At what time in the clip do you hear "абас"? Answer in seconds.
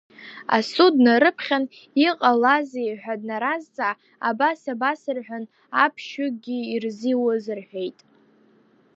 4.29-4.61, 4.73-5.01